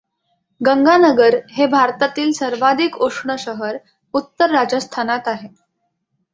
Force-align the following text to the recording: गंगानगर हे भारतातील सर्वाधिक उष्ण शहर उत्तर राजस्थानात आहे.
गंगानगर 0.61 1.37
हे 1.51 1.65
भारतातील 1.67 2.31
सर्वाधिक 2.31 2.97
उष्ण 3.01 3.35
शहर 3.39 3.77
उत्तर 4.13 4.51
राजस्थानात 4.51 5.27
आहे. 5.27 5.47